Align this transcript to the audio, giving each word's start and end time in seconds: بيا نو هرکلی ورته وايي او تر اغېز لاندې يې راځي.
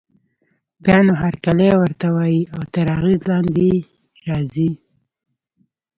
بيا 0.83 0.97
نو 1.07 1.13
هرکلی 1.23 1.69
ورته 1.81 2.05
وايي 2.15 2.41
او 2.53 2.61
تر 2.73 2.85
اغېز 2.97 3.21
لاندې 3.31 3.61
يې 3.71 3.79
راځي. 4.27 4.69